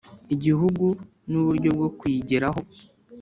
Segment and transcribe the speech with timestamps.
[0.35, 0.85] Igihugu
[1.29, 2.61] n uburyo bwo kuyigeraho